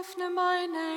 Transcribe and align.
öffne 0.00 0.30
meine 0.30 0.89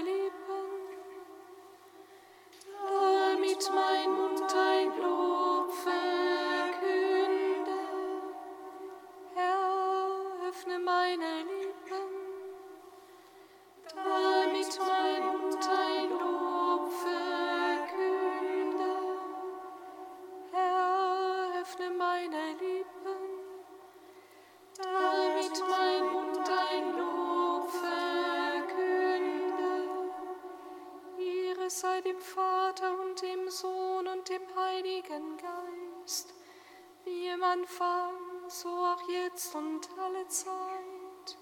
Anfang, 37.64 38.50
so 38.50 38.68
auch 38.68 39.08
jetzt 39.08 39.56
und 39.56 39.88
alle 39.98 40.28
Zeit 40.28 41.38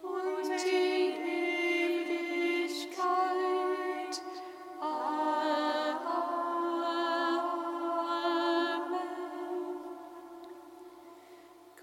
und 0.00 0.48
in 0.48 1.26
Ewigkeit. 2.06 2.62
Amen. 4.80 6.06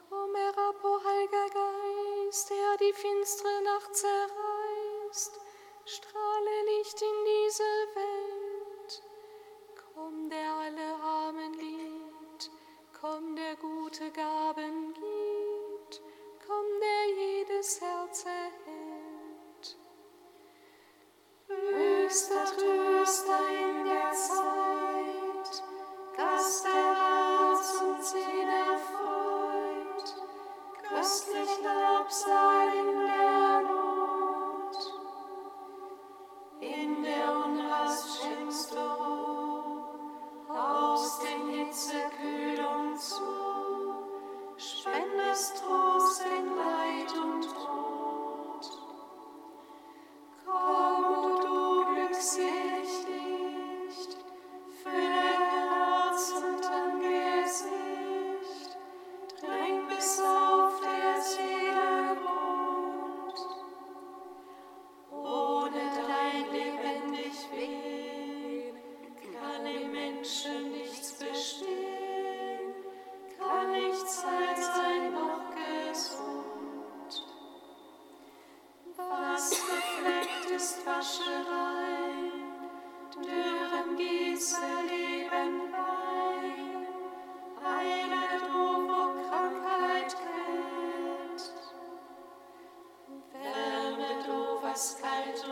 Komm 0.09 0.35
herab, 0.35 0.81
o 0.85 1.01
Heiliger 1.03 1.49
Geist, 1.49 2.49
der 2.51 2.77
die 2.77 2.93
finstere 2.93 3.61
Nacht 3.63 3.95
zerrt 3.97 4.18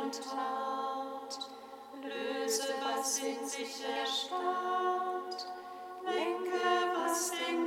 und 0.08 0.22
Tat, 0.24 1.40
löse, 2.02 2.74
was 2.82 3.20
in 3.20 3.46
sich 3.46 3.84
erstarrt, 3.84 5.48
lenke, 6.06 6.62
was 6.96 7.32
den 7.32 7.67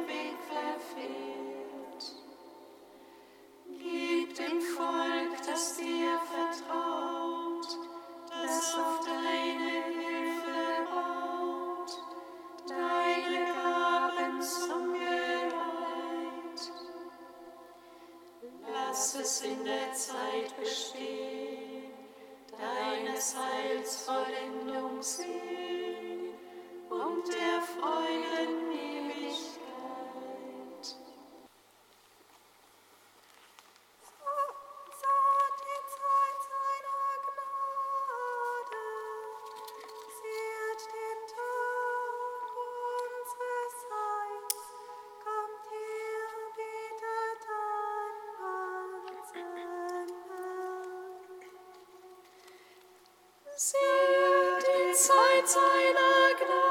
mit 55.41 55.49
seiner 55.49 56.35
Gnade. 56.37 56.70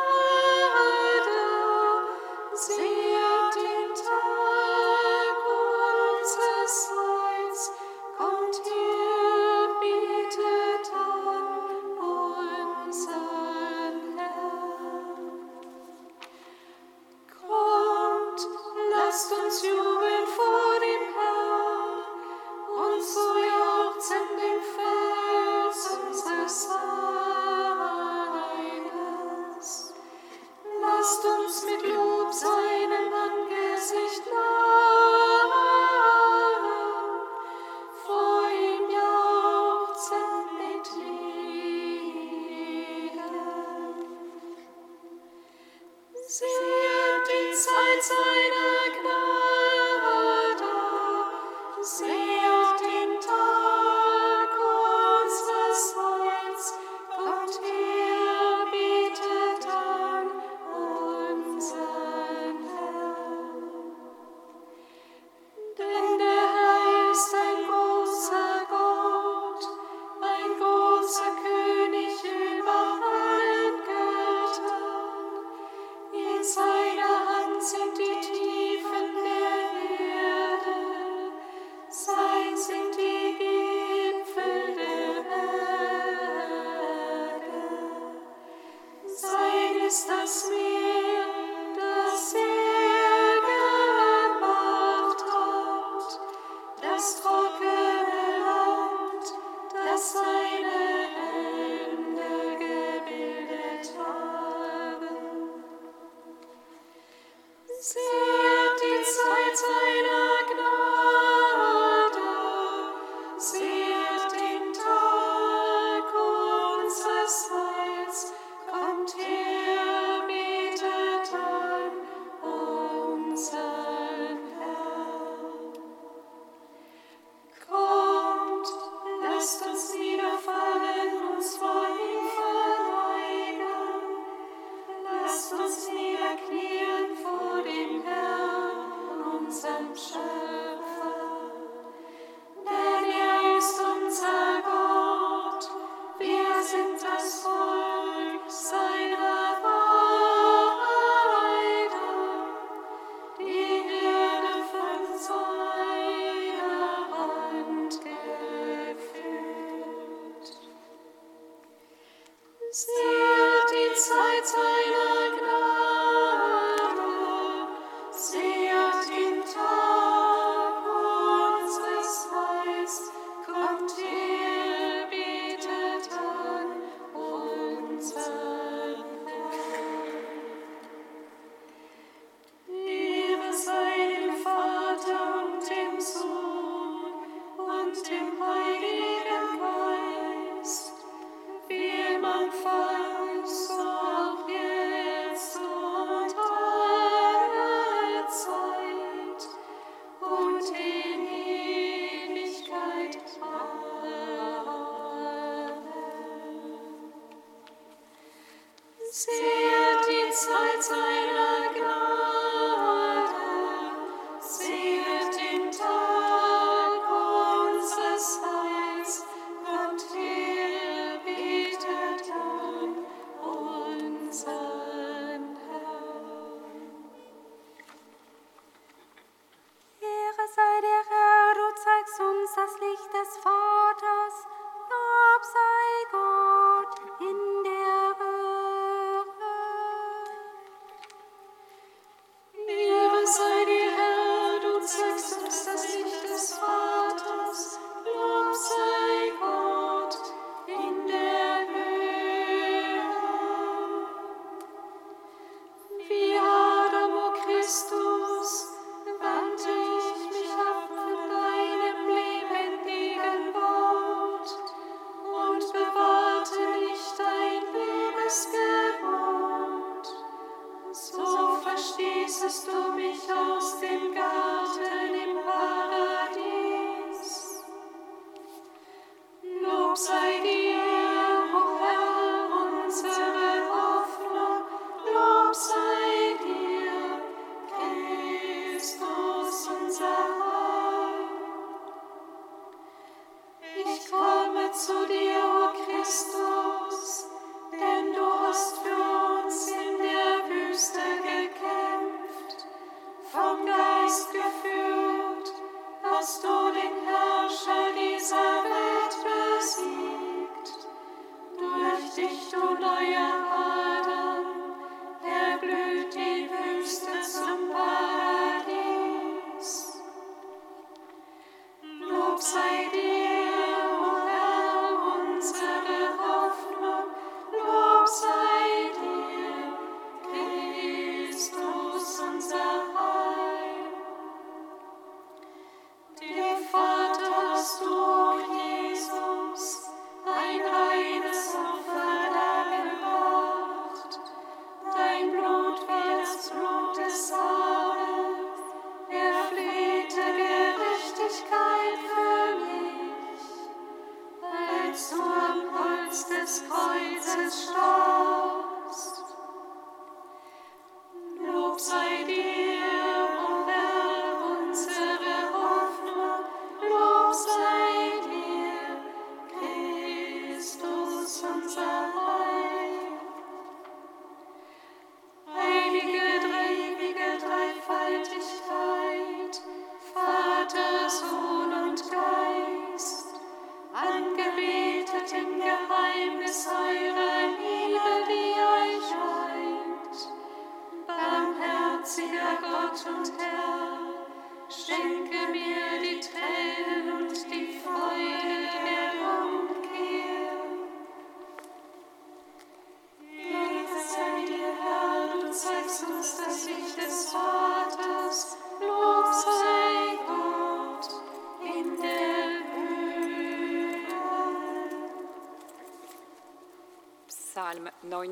inside. 76.39 76.78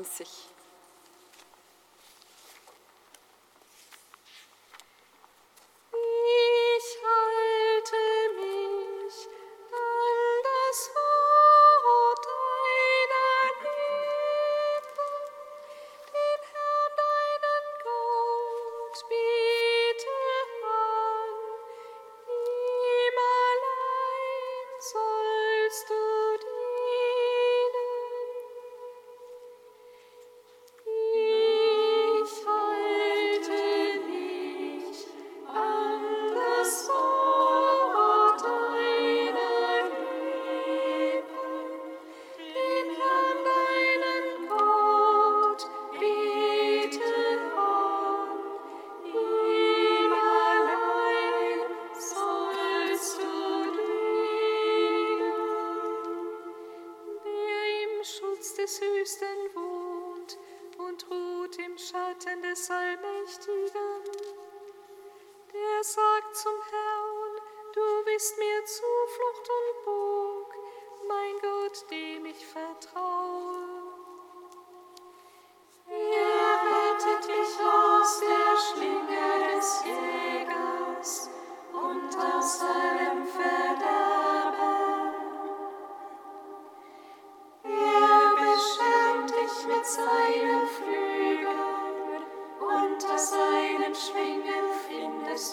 90. 0.04 0.47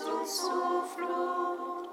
uns 0.08 0.38
Zuflucht. 0.38 1.90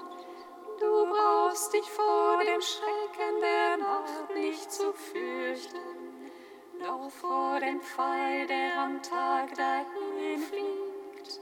Du 0.79 1.05
brauchst 1.05 1.73
dich 1.73 1.89
vor 1.91 2.39
dem 2.43 2.61
Schrecken 2.61 3.39
der 3.41 3.77
Nacht 3.77 4.35
nicht 4.35 4.71
zu 4.71 4.93
fürchten, 4.93 6.31
noch 6.79 7.09
vor 7.09 7.59
dem 7.59 7.81
Pfeil, 7.81 8.47
der 8.47 8.79
am 8.79 9.01
Tag 9.01 9.53
dahin 9.55 10.39
fliegt. 10.39 11.39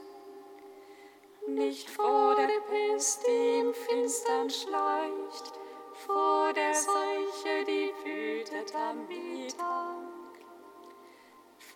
Nicht 1.48 1.90
vor 1.90 2.36
der 2.36 2.60
Pest, 2.70 3.26
die 3.26 3.58
im 3.60 3.74
Finstern 3.74 4.48
schleicht, 4.48 5.52
vor 6.06 6.52
der 6.52 6.74
Seuche, 6.74 7.64
die 7.66 7.92
wütet 8.04 8.74
am 8.74 9.06
Mittag. 9.08 10.12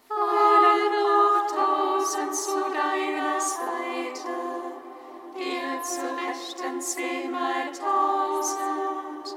Fahre 0.09 0.91
noch 0.91 1.47
tausend 1.49 2.35
zu 2.35 2.61
deiner 2.71 3.41
Seite 3.41 4.66
ihr 5.39 5.67
Rechten 6.29 6.81
zehnmal 6.81 7.73
tausend. 7.73 9.37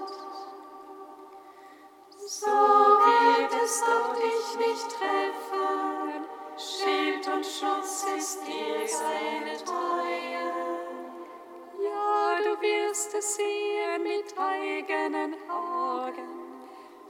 So 2.27 2.45
wird 2.47 3.53
es 3.63 3.81
doch 3.81 4.13
dich 4.15 4.67
nicht 4.67 4.89
treffen, 4.89 6.25
Schild 6.57 7.27
und 7.27 7.45
Schutz 7.45 8.05
ist 8.17 8.47
dir 8.47 8.87
seine 8.87 9.57
Treue. 9.63 10.53
Ja, 11.83 12.37
du 12.43 12.61
wirst 12.61 13.13
es 13.15 13.35
sehen 13.35 14.03
mit 14.03 14.37
eigenen 14.37 15.35
Augen, 15.49 16.27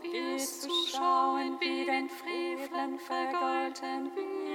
wirst 0.02 0.66
du 0.66 0.70
schauen, 0.88 1.60
wie 1.60 1.86
dein 1.86 2.10
Freveln 2.10 3.00
vergolten 3.00 4.16
wird. 4.16 4.49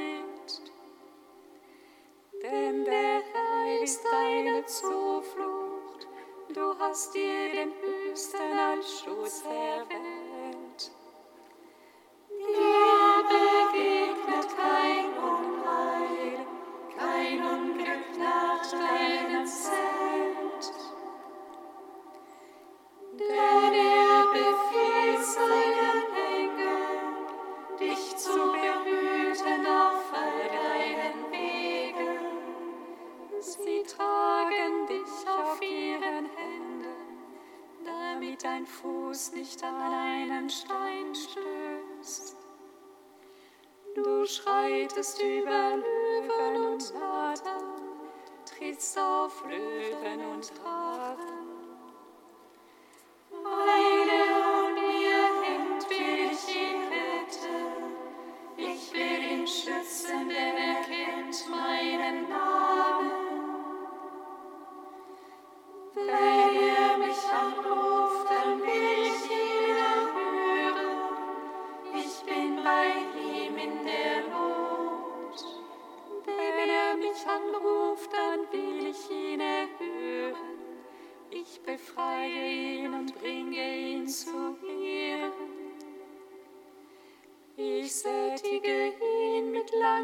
Denn 2.44 2.84
der 2.84 3.22
Herr 3.32 3.82
ist 3.82 4.04
deine 4.04 4.66
Zuflucht, 4.66 6.06
du 6.52 6.78
hast 6.78 7.14
dir 7.14 7.48
den 7.54 7.72
Höchsten 7.80 8.58
als 8.58 9.00
Schutz 9.00 9.44
erwählt. 9.46 10.92
Dir 12.28 13.24
begegnet 13.30 14.56
kein 14.58 15.06
Unheil, 15.24 16.46
kein 16.98 17.40
Unglück 17.40 18.18
nach 18.18 18.70
deinem 18.72 19.13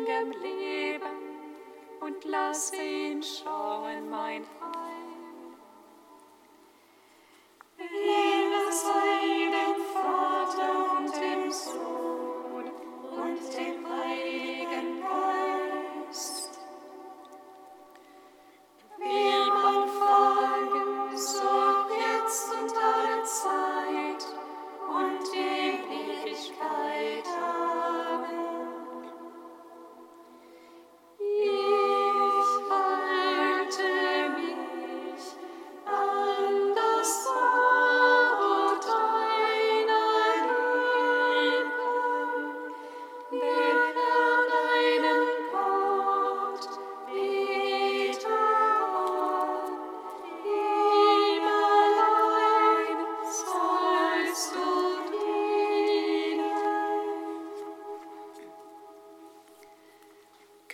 langem 0.07 0.33
Leben 0.43 1.01
und 2.01 2.25
lass 2.25 2.73
ihn 2.73 3.23
schauen 3.23 4.09
mein 4.09 4.45
Heil. 4.61 5.11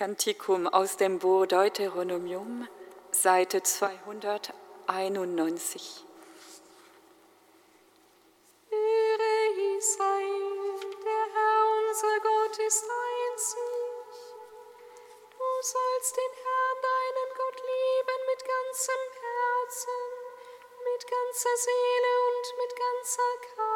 Kantikum 0.06 0.68
aus 0.68 0.96
dem 0.96 1.18
Buch 1.18 1.46
Deuteronomium, 1.46 2.68
Seite 3.10 3.64
291. 3.64 6.04
Ehre 8.70 9.76
Israel, 9.76 10.78
der 11.02 11.26
Herr 11.34 11.66
unser 11.88 12.20
Gott 12.22 12.56
ist 12.68 12.84
einzig. 12.84 13.58
Du 15.32 15.44
sollst 15.60 16.16
den 16.16 16.34
Herrn 16.44 16.78
deinen 16.86 17.30
Gott 17.34 17.58
lieben 17.66 18.22
mit 18.30 18.42
ganzem 18.46 19.02
Herzen, 19.10 20.02
mit 20.84 21.02
ganzer 21.10 21.56
Seele 21.56 22.12
und 22.30 22.46
mit 22.62 22.72
ganzer 22.78 23.32
Kraft 23.42 23.75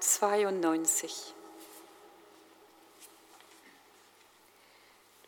92. 0.00 1.34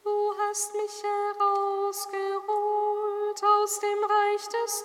Du 0.04 0.34
hast 0.38 0.74
mich 0.74 1.02
herausgeholt 1.02 3.44
aus 3.44 3.80
dem 3.80 4.04
Reich 4.04 4.48
des 4.48 4.84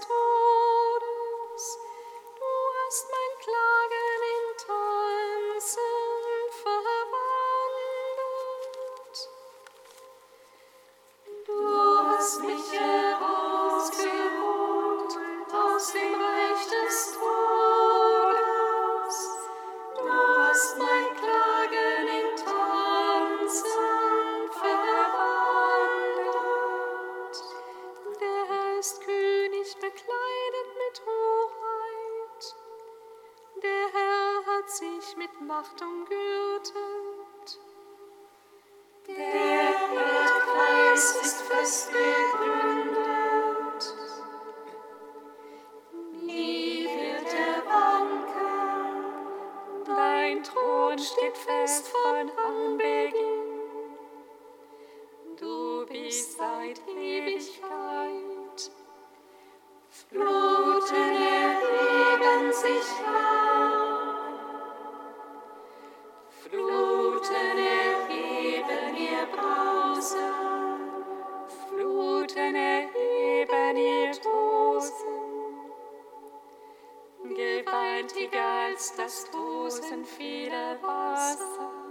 gewaltiger 77.30 78.68
als 78.68 78.94
das 78.96 79.26
Tosen 79.32 80.06
vieler 80.06 80.78
Wasser. 80.82 81.85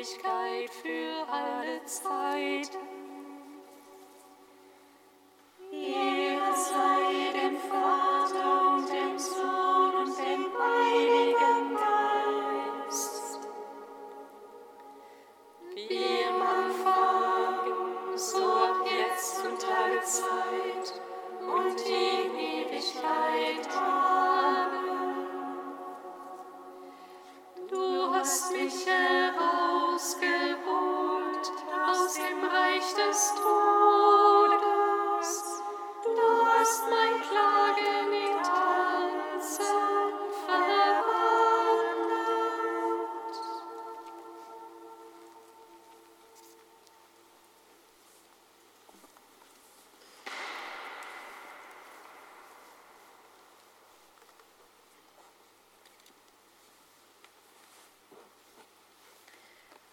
Ewigkeit 0.00 0.70
für 0.70 1.30
alle 1.30 1.84
Zeit. 1.84 2.70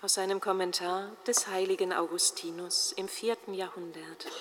Aus 0.07 0.17
einem 0.17 0.39
Kommentar 0.39 1.11
des 1.27 1.47
heiligen 1.47 1.91
Augustinus 1.91 2.93
im 2.93 3.09
vierten 3.09 3.53
Jahrhundert. 3.53 4.31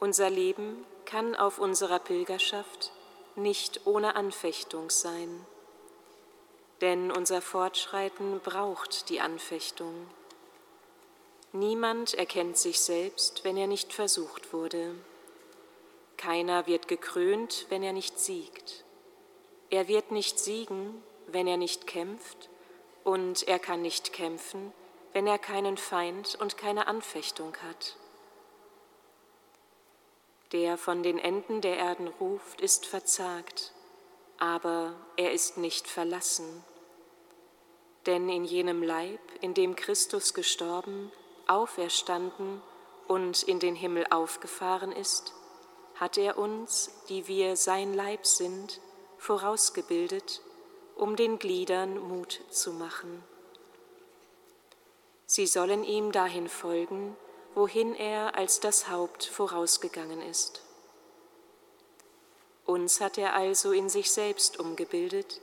Unser 0.00 0.30
Leben 0.30 0.86
kann 1.04 1.36
auf 1.36 1.58
unserer 1.58 1.98
Pilgerschaft 1.98 2.90
nicht 3.36 3.82
ohne 3.84 4.16
Anfechtung 4.16 4.88
sein, 4.88 5.44
denn 6.80 7.12
unser 7.12 7.42
Fortschreiten 7.42 8.40
braucht 8.40 9.10
die 9.10 9.20
Anfechtung. 9.20 10.06
Niemand 11.52 12.14
erkennt 12.14 12.56
sich 12.56 12.80
selbst, 12.80 13.44
wenn 13.44 13.58
er 13.58 13.66
nicht 13.66 13.92
versucht 13.92 14.54
wurde. 14.54 14.94
Keiner 16.16 16.66
wird 16.66 16.88
gekrönt, 16.88 17.66
wenn 17.68 17.82
er 17.82 17.92
nicht 17.92 18.18
siegt. 18.18 18.84
Er 19.68 19.86
wird 19.86 20.12
nicht 20.12 20.38
siegen, 20.38 21.02
wenn 21.26 21.46
er 21.46 21.58
nicht 21.58 21.86
kämpft, 21.86 22.48
und 23.04 23.46
er 23.48 23.58
kann 23.58 23.82
nicht 23.82 24.12
kämpfen, 24.12 24.72
wenn 25.12 25.26
er 25.26 25.38
keinen 25.38 25.76
Feind 25.76 26.36
und 26.40 26.56
keine 26.56 26.86
Anfechtung 26.86 27.56
hat. 27.58 27.96
Der 30.52 30.76
von 30.76 31.02
den 31.02 31.18
Enden 31.18 31.60
der 31.60 31.76
Erden 31.76 32.08
ruft, 32.08 32.60
ist 32.60 32.86
verzagt, 32.86 33.72
aber 34.38 34.94
er 35.16 35.32
ist 35.32 35.56
nicht 35.56 35.88
verlassen. 35.88 36.64
Denn 38.06 38.28
in 38.28 38.44
jenem 38.44 38.82
Leib, 38.82 39.20
in 39.40 39.54
dem 39.54 39.76
Christus 39.76 40.34
gestorben, 40.34 41.12
auferstanden 41.46 42.62
und 43.08 43.42
in 43.42 43.60
den 43.60 43.74
Himmel 43.74 44.06
aufgefahren 44.10 44.92
ist, 44.92 45.32
hat 45.94 46.18
er 46.18 46.36
uns, 46.36 46.90
die 47.08 47.28
wir 47.28 47.56
sein 47.56 47.94
Leib 47.94 48.26
sind, 48.26 48.80
vorausgebildet 49.18 50.42
um 50.96 51.16
den 51.16 51.38
Gliedern 51.38 51.98
Mut 51.98 52.40
zu 52.50 52.72
machen. 52.72 53.22
Sie 55.26 55.46
sollen 55.46 55.84
ihm 55.84 56.12
dahin 56.12 56.48
folgen, 56.48 57.16
wohin 57.54 57.94
er 57.94 58.34
als 58.36 58.60
das 58.60 58.88
Haupt 58.88 59.24
vorausgegangen 59.24 60.20
ist. 60.22 60.62
Uns 62.64 63.00
hat 63.00 63.18
er 63.18 63.34
also 63.34 63.72
in 63.72 63.88
sich 63.88 64.10
selbst 64.10 64.58
umgebildet, 64.58 65.40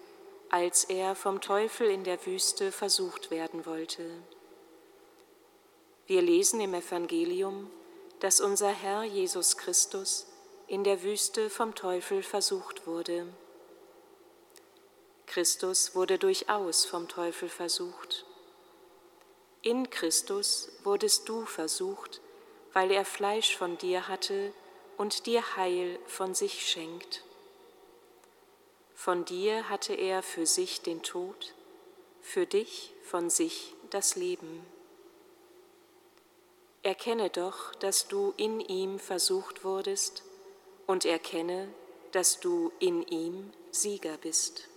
als 0.49 0.83
er 0.85 1.15
vom 1.15 1.41
Teufel 1.41 1.89
in 1.89 2.03
der 2.03 2.25
Wüste 2.25 2.71
versucht 2.71 3.29
werden 3.29 3.65
wollte. 3.65 4.03
Wir 6.07 6.21
lesen 6.21 6.59
im 6.59 6.73
Evangelium, 6.73 7.69
dass 8.19 8.41
unser 8.41 8.69
Herr 8.69 9.03
Jesus 9.03 9.57
Christus 9.57 10.25
in 10.67 10.83
der 10.83 11.03
Wüste 11.03 11.49
vom 11.49 11.75
Teufel 11.75 12.23
versucht 12.23 12.88
wurde. 12.88 13.27
Christus 15.29 15.93
wurde 15.93 16.17
durchaus 16.17 16.85
vom 16.85 17.07
Teufel 17.07 17.49
versucht. 17.49 18.25
In 19.61 19.91
Christus 19.91 20.71
wurdest 20.83 21.29
du 21.29 21.45
versucht, 21.45 22.19
weil 22.73 22.89
er 22.89 23.05
Fleisch 23.05 23.55
von 23.55 23.77
dir 23.77 24.07
hatte 24.07 24.51
und 24.97 25.27
dir 25.27 25.55
Heil 25.55 25.99
von 26.07 26.33
sich 26.33 26.67
schenkt. 26.67 27.23
Von 28.95 29.23
dir 29.23 29.69
hatte 29.69 29.93
er 29.93 30.23
für 30.23 30.47
sich 30.47 30.81
den 30.81 31.03
Tod, 31.03 31.53
für 32.23 32.47
dich 32.47 32.91
von 33.03 33.29
sich 33.29 33.75
das 33.91 34.15
Leben. 34.15 34.65
Erkenne 36.81 37.29
doch, 37.29 37.75
dass 37.75 38.07
du 38.07 38.33
in 38.35 38.61
ihm 38.61 38.97
versucht 38.97 39.63
wurdest 39.63 40.23
und 40.87 41.05
erkenne, 41.05 41.67
dass 42.13 42.39
du 42.39 42.71
in 42.79 43.03
ihm 43.03 43.53
Sieger 43.69 44.17
bist. 44.17 44.68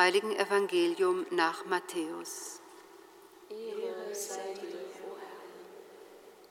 Heiligen 0.00 0.34
Evangelium 0.34 1.26
nach 1.30 1.66
Matthäus. 1.66 2.62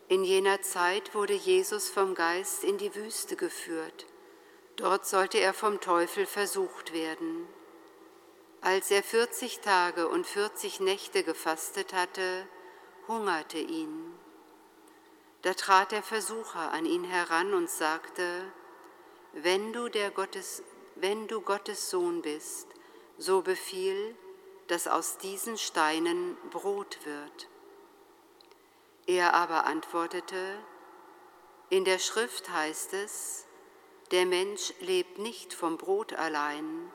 In 0.08 0.24
jener 0.24 0.62
Zeit 0.62 1.16
wurde 1.16 1.34
Jesus 1.34 1.90
vom 1.90 2.14
Geist 2.14 2.64
in 2.64 2.78
die 2.78 2.94
Wüste 2.94 3.36
geführt. 3.36 4.06
Dort 4.76 5.08
sollte 5.08 5.40
er 5.40 5.56
vom 5.56 5.82
Teufel 5.82 6.28
versucht 6.28 6.94
werden. 6.94 7.48
Als 8.62 8.92
er 8.92 9.02
40 9.02 9.62
Tage 9.62 10.08
und 10.08 10.28
40 10.28 10.80
Nächte 10.82 11.24
gefastet 11.24 11.92
hatte, 11.94 12.46
hungerte 13.08 13.58
ihn. 13.58 14.14
Da 15.42 15.56
trat 15.56 15.92
der 15.92 16.04
Versucher 16.04 16.72
an 16.72 16.86
ihn 16.86 17.04
heran 17.04 17.56
und 17.56 17.68
sagte, 17.68 18.44
wenn 19.34 19.74
du, 19.74 19.90
Gottes, 20.14 20.62
wenn 20.98 21.28
du 21.28 21.42
Gottes 21.42 21.90
Sohn 21.90 22.22
bist, 22.22 22.68
so 23.20 23.42
befiehl, 23.42 24.16
dass 24.68 24.88
aus 24.88 25.18
diesen 25.18 25.58
Steinen 25.58 26.38
Brot 26.50 27.00
wird. 27.06 27.50
Er 29.06 29.34
aber 29.34 29.66
antwortete, 29.66 30.58
in 31.70 31.86
der 31.86 32.00
Schrift 32.00 32.50
heißt 32.50 32.94
es, 32.94 33.46
der 34.12 34.26
Mensch 34.26 34.74
lebt 34.80 35.20
nicht 35.20 35.54
vom 35.54 35.78
Brot 35.78 36.14
allein, 36.14 36.92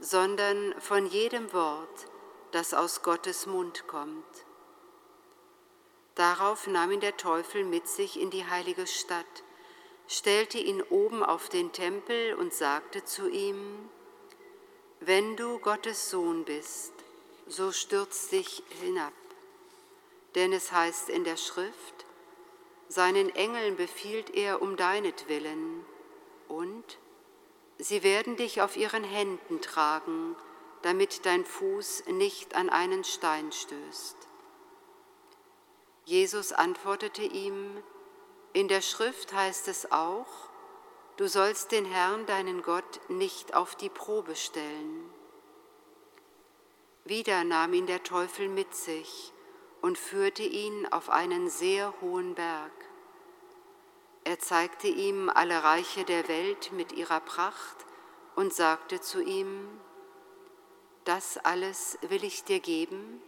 sondern 0.00 0.74
von 0.80 1.06
jedem 1.06 1.52
Wort, 1.52 2.06
das 2.52 2.72
aus 2.72 3.02
Gottes 3.02 3.46
Mund 3.46 3.86
kommt. 3.86 4.24
Darauf 6.14 6.66
nahm 6.68 6.92
ihn 6.92 7.00
der 7.00 7.16
Teufel 7.16 7.64
mit 7.64 7.88
sich 7.88 8.20
in 8.20 8.30
die 8.30 8.46
heilige 8.46 8.86
Stadt, 8.86 9.42
stellte 10.06 10.58
ihn 10.58 10.82
oben 10.82 11.24
auf 11.24 11.48
den 11.48 11.72
Tempel 11.72 12.34
und 12.34 12.54
sagte 12.54 13.04
zu 13.04 13.28
ihm, 13.28 13.90
wenn 15.06 15.36
du 15.36 15.58
Gottes 15.58 16.10
Sohn 16.10 16.44
bist, 16.44 16.92
so 17.46 17.72
stürz 17.72 18.28
dich 18.28 18.62
hinab. 18.80 19.12
Denn 20.34 20.52
es 20.52 20.72
heißt 20.72 21.10
in 21.10 21.24
der 21.24 21.36
Schrift, 21.36 22.06
seinen 22.88 23.34
Engeln 23.34 23.76
befiehlt 23.76 24.30
er 24.30 24.62
um 24.62 24.76
deinetwillen, 24.76 25.84
und 26.48 26.98
sie 27.78 28.02
werden 28.02 28.36
dich 28.36 28.62
auf 28.62 28.76
ihren 28.76 29.04
Händen 29.04 29.60
tragen, 29.60 30.36
damit 30.82 31.26
dein 31.26 31.44
Fuß 31.44 32.04
nicht 32.06 32.54
an 32.54 32.70
einen 32.70 33.04
Stein 33.04 33.52
stößt. 33.52 34.16
Jesus 36.04 36.52
antwortete 36.52 37.22
ihm, 37.22 37.82
in 38.52 38.68
der 38.68 38.82
Schrift 38.82 39.32
heißt 39.32 39.68
es 39.68 39.90
auch, 39.90 40.43
Du 41.16 41.28
sollst 41.28 41.70
den 41.70 41.84
Herrn, 41.84 42.26
deinen 42.26 42.62
Gott, 42.62 43.00
nicht 43.08 43.54
auf 43.54 43.76
die 43.76 43.88
Probe 43.88 44.34
stellen. 44.34 45.10
Wieder 47.04 47.44
nahm 47.44 47.72
ihn 47.72 47.86
der 47.86 48.02
Teufel 48.02 48.48
mit 48.48 48.74
sich 48.74 49.32
und 49.80 49.96
führte 49.96 50.42
ihn 50.42 50.86
auf 50.90 51.10
einen 51.10 51.48
sehr 51.48 51.94
hohen 52.00 52.34
Berg. 52.34 52.72
Er 54.24 54.40
zeigte 54.40 54.88
ihm 54.88 55.28
alle 55.28 55.62
Reiche 55.62 56.04
der 56.04 56.26
Welt 56.26 56.72
mit 56.72 56.92
ihrer 56.92 57.20
Pracht 57.20 57.84
und 58.34 58.52
sagte 58.52 59.00
zu 59.00 59.22
ihm, 59.22 59.68
das 61.04 61.36
alles 61.36 61.98
will 62.08 62.24
ich 62.24 62.42
dir 62.42 62.58
geben, 62.58 63.22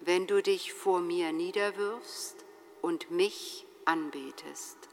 wenn 0.00 0.26
du 0.26 0.42
dich 0.42 0.74
vor 0.74 1.00
mir 1.00 1.32
niederwirfst 1.32 2.44
und 2.82 3.12
mich 3.12 3.64
anbetest. 3.84 4.91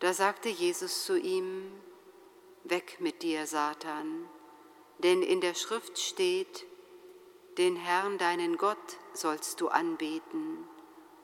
Da 0.00 0.12
sagte 0.12 0.48
Jesus 0.48 1.04
zu 1.04 1.18
ihm, 1.18 1.70
Weg 2.64 3.00
mit 3.00 3.22
dir, 3.22 3.46
Satan, 3.46 4.26
denn 4.98 5.22
in 5.22 5.40
der 5.40 5.54
Schrift 5.54 5.98
steht, 5.98 6.66
den 7.58 7.76
Herrn 7.76 8.18
deinen 8.18 8.56
Gott 8.56 8.98
sollst 9.12 9.60
du 9.60 9.68
anbeten 9.68 10.66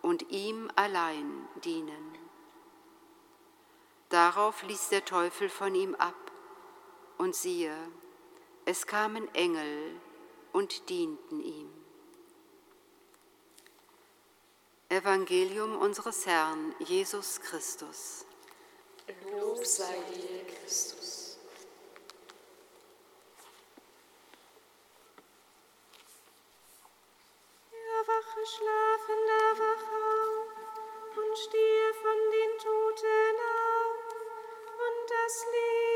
und 0.02 0.30
ihm 0.30 0.70
allein 0.76 1.48
dienen. 1.64 2.18
Darauf 4.10 4.62
ließ 4.62 4.90
der 4.90 5.04
Teufel 5.04 5.48
von 5.48 5.74
ihm 5.74 5.94
ab, 5.94 6.14
und 7.16 7.34
siehe, 7.34 7.74
es 8.64 8.86
kamen 8.86 9.32
Engel 9.34 10.00
und 10.52 10.88
dienten 10.88 11.40
ihm. 11.40 11.70
Evangelium 14.88 15.76
unseres 15.76 16.26
Herrn 16.26 16.74
Jesus 16.80 17.40
Christus. 17.40 18.26
Lob 19.10 19.66
sei 19.66 19.98
dir, 20.14 20.44
Christus. 20.46 21.38
Erwache, 27.72 28.46
Schlafender, 28.46 29.46
wach 29.58 29.86
auf 29.98 31.16
und 31.18 31.38
stehe 31.38 31.94
von 31.94 32.18
den 32.30 32.58
Toten 32.58 33.36
auf, 33.66 34.14
und 34.86 35.10
das 35.10 35.46
Licht 35.46 35.89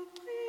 compris. 0.00 0.39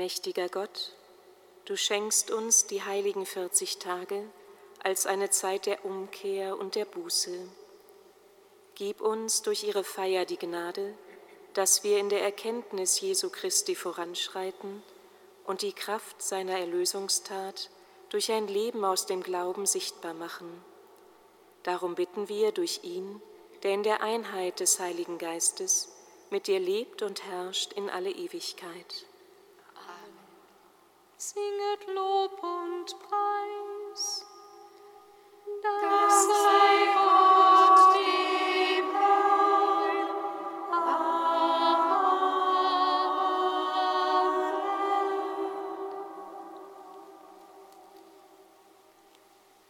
Mächtiger 0.00 0.48
Gott, 0.48 0.94
du 1.66 1.76
schenkst 1.76 2.30
uns 2.30 2.66
die 2.66 2.82
heiligen 2.82 3.26
40 3.26 3.80
Tage 3.80 4.24
als 4.82 5.04
eine 5.04 5.28
Zeit 5.28 5.66
der 5.66 5.84
Umkehr 5.84 6.58
und 6.58 6.74
der 6.74 6.86
Buße. 6.86 7.46
Gib 8.76 9.02
uns 9.02 9.42
durch 9.42 9.62
ihre 9.62 9.84
Feier 9.84 10.24
die 10.24 10.38
Gnade, 10.38 10.94
dass 11.52 11.84
wir 11.84 11.98
in 11.98 12.08
der 12.08 12.22
Erkenntnis 12.22 12.98
Jesu 13.02 13.28
Christi 13.28 13.74
voranschreiten 13.74 14.82
und 15.44 15.60
die 15.60 15.74
Kraft 15.74 16.22
seiner 16.22 16.58
Erlösungstat 16.58 17.68
durch 18.08 18.32
ein 18.32 18.48
Leben 18.48 18.86
aus 18.86 19.04
dem 19.04 19.22
Glauben 19.22 19.66
sichtbar 19.66 20.14
machen. 20.14 20.64
Darum 21.62 21.94
bitten 21.94 22.30
wir 22.30 22.52
durch 22.52 22.84
ihn, 22.84 23.20
der 23.62 23.74
in 23.74 23.82
der 23.82 24.02
Einheit 24.02 24.60
des 24.60 24.80
Heiligen 24.80 25.18
Geistes 25.18 25.92
mit 26.30 26.46
dir 26.46 26.58
lebt 26.58 27.02
und 27.02 27.22
herrscht 27.26 27.74
in 27.74 27.90
alle 27.90 28.10
Ewigkeit 28.10 29.04
singet 31.20 31.86
Lob 31.94 32.32
und 32.42 32.98
Preis. 32.98 33.59